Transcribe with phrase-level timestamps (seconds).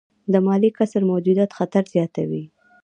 [0.31, 2.43] د مالي کسر موجودیت خطر زیاتوي.